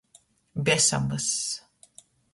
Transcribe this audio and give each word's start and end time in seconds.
Besam 0.55 1.11
vyss. 1.11 1.61